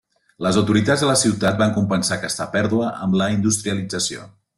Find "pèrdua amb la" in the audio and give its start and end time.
2.57-3.29